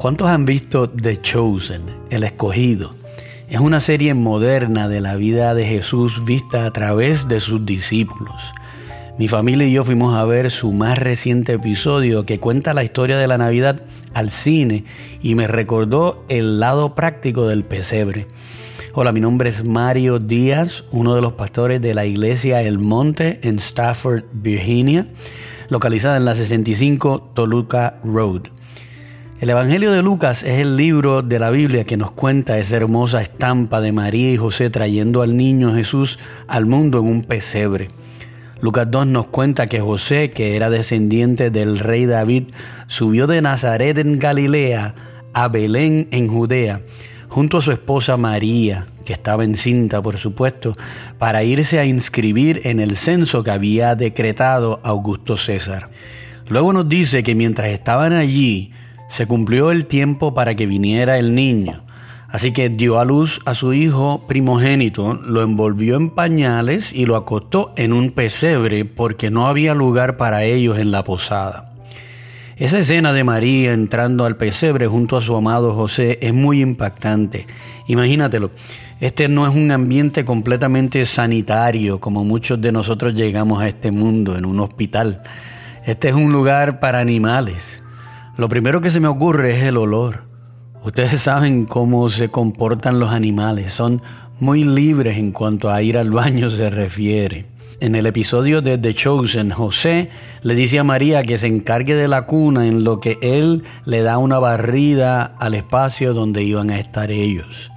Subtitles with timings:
[0.00, 2.94] ¿Cuántos han visto The Chosen, El Escogido?
[3.50, 8.54] Es una serie moderna de la vida de Jesús vista a través de sus discípulos.
[9.18, 13.18] Mi familia y yo fuimos a ver su más reciente episodio que cuenta la historia
[13.18, 13.82] de la Navidad
[14.14, 14.84] al cine
[15.20, 18.26] y me recordó el lado práctico del pesebre.
[18.94, 23.38] Hola, mi nombre es Mario Díaz, uno de los pastores de la iglesia El Monte
[23.42, 25.08] en Stafford, Virginia,
[25.68, 28.59] localizada en la 65 Toluca Road.
[29.40, 33.22] El Evangelio de Lucas es el libro de la Biblia que nos cuenta esa hermosa
[33.22, 37.88] estampa de María y José trayendo al niño Jesús al mundo en un pesebre.
[38.60, 42.48] Lucas 2 nos cuenta que José, que era descendiente del rey David,
[42.86, 44.94] subió de Nazaret en Galilea
[45.32, 46.82] a Belén en Judea,
[47.30, 50.76] junto a su esposa María, que estaba encinta por supuesto,
[51.18, 55.88] para irse a inscribir en el censo que había decretado Augusto César.
[56.46, 58.72] Luego nos dice que mientras estaban allí,
[59.10, 61.82] se cumplió el tiempo para que viniera el niño.
[62.28, 67.16] Así que dio a luz a su hijo primogénito, lo envolvió en pañales y lo
[67.16, 71.72] acostó en un pesebre porque no había lugar para ellos en la posada.
[72.56, 77.48] Esa escena de María entrando al pesebre junto a su amado José es muy impactante.
[77.88, 78.52] Imagínatelo,
[79.00, 84.38] este no es un ambiente completamente sanitario como muchos de nosotros llegamos a este mundo
[84.38, 85.24] en un hospital.
[85.84, 87.82] Este es un lugar para animales.
[88.36, 90.24] Lo primero que se me ocurre es el olor.
[90.82, 94.02] Ustedes saben cómo se comportan los animales, son
[94.38, 97.46] muy libres en cuanto a ir al baño se refiere.
[97.80, 100.10] En el episodio de The Chosen, José
[100.42, 104.02] le dice a María que se encargue de la cuna en lo que él le
[104.02, 107.70] da una barrida al espacio donde iban a estar ellos.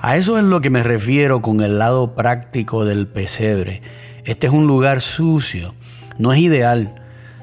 [0.00, 3.80] A eso es lo que me refiero con el lado práctico del pesebre.
[4.24, 5.74] Este es un lugar sucio,
[6.18, 6.94] no es ideal,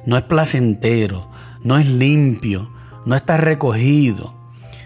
[0.06, 1.33] no es placentero,
[1.64, 2.70] no es limpio,
[3.06, 4.34] no está recogido.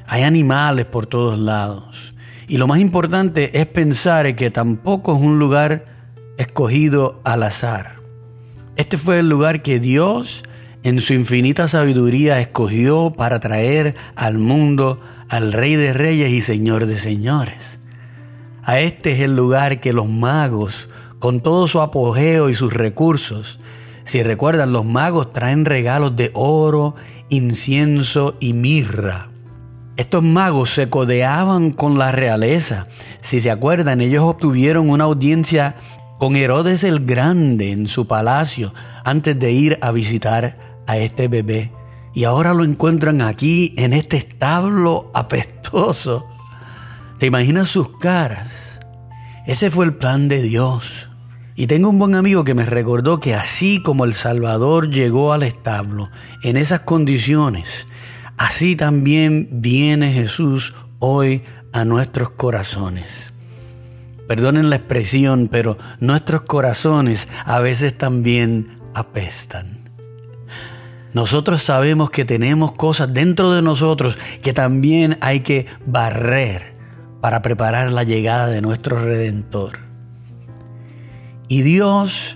[0.07, 2.15] Hay animales por todos lados.
[2.47, 5.85] Y lo más importante es pensar que tampoco es un lugar
[6.37, 7.97] escogido al azar.
[8.77, 10.43] Este fue el lugar que Dios
[10.83, 16.85] en su infinita sabiduría escogió para traer al mundo al Rey de Reyes y Señor
[16.85, 17.79] de Señores.
[18.63, 20.89] A este es el lugar que los magos,
[21.19, 23.59] con todo su apogeo y sus recursos,
[24.07, 26.95] si recuerdan, los magos traen regalos de oro,
[27.27, 29.27] incienso y mirra.
[29.97, 32.87] Estos magos se codeaban con la realeza.
[33.21, 35.75] Si se acuerdan, ellos obtuvieron una audiencia
[36.19, 38.73] con Herodes el Grande en su palacio
[39.03, 40.57] antes de ir a visitar
[40.87, 41.73] a este bebé.
[42.13, 46.25] Y ahora lo encuentran aquí en este establo apestoso.
[47.19, 48.79] ¿Te imaginas sus caras?
[49.45, 51.09] Ese fue el plan de Dios.
[51.59, 55.41] Y tengo un buen amigo que me recordó que así como el Salvador llegó al
[55.41, 56.11] establo,
[56.43, 57.87] en esas condiciones,
[58.37, 61.41] así también viene Jesús hoy
[61.73, 63.33] a nuestros corazones.
[64.27, 69.79] Perdonen la expresión, pero nuestros corazones a veces también apestan.
[71.13, 76.77] Nosotros sabemos que tenemos cosas dentro de nosotros que también hay que barrer
[77.19, 79.86] para preparar la llegada de nuestro Redentor.
[81.47, 82.35] Y Dios,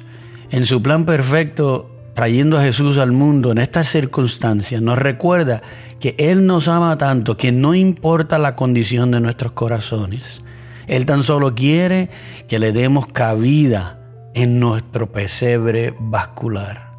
[0.51, 5.61] en su plan perfecto, trayendo a Jesús al mundo en estas circunstancias, nos recuerda
[5.99, 10.41] que Él nos ama tanto que no importa la condición de nuestros corazones.
[10.87, 12.09] Él tan solo quiere
[12.47, 13.99] que le demos cabida
[14.33, 16.91] en nuestro pesebre vascular.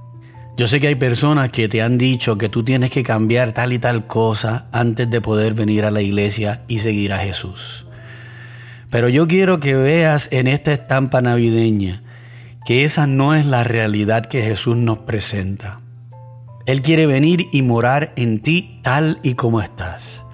[0.56, 3.73] Yo sé que hay personas que te han dicho que tú tienes que cambiar tal
[3.73, 7.87] y tal cosa antes de poder venir a la iglesia y seguir a Jesús.
[8.92, 12.03] Pero yo quiero que veas en esta estampa navideña
[12.66, 15.80] que esa no es la realidad que Jesús nos presenta.
[16.66, 20.25] Él quiere venir y morar en ti tal y como estás.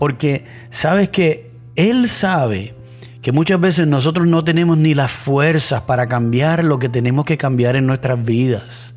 [0.00, 2.74] Porque sabes que Él sabe
[3.22, 7.38] que muchas veces nosotros no tenemos ni las fuerzas para cambiar lo que tenemos que
[7.38, 8.96] cambiar en nuestras vidas.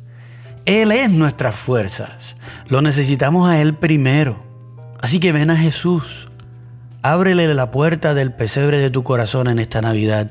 [0.66, 2.36] Él es nuestras fuerzas.
[2.66, 4.40] Lo necesitamos a Él primero.
[5.00, 6.27] Así que ven a Jesús.
[7.02, 10.30] Ábrele la puerta del pesebre de tu corazón en esta Navidad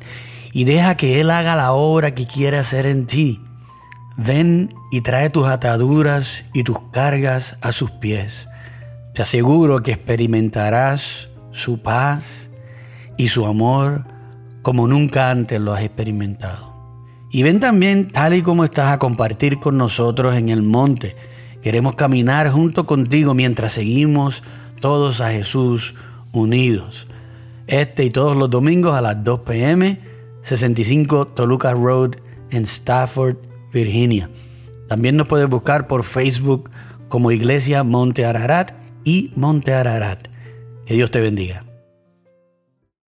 [0.52, 3.42] y deja que Él haga la obra que quiere hacer en ti.
[4.18, 8.50] Ven y trae tus ataduras y tus cargas a sus pies.
[9.14, 12.50] Te aseguro que experimentarás su paz
[13.18, 14.06] y su amor
[14.62, 16.76] como nunca antes lo has experimentado.
[17.32, 21.16] Y ven también tal y como estás a compartir con nosotros en el monte.
[21.62, 24.44] Queremos caminar junto contigo mientras seguimos
[24.82, 25.96] todos a Jesús
[26.32, 27.08] unidos.
[27.68, 30.00] Este y todos los domingos a las 2 pm,
[30.42, 32.16] 65 Toluca Road
[32.50, 33.38] en Stafford,
[33.74, 34.30] Virginia.
[34.88, 36.70] También nos puedes buscar por Facebook
[37.10, 38.72] como Iglesia Monte Ararat
[39.04, 40.28] y Monte Ararat.
[40.86, 41.67] Que Dios te bendiga.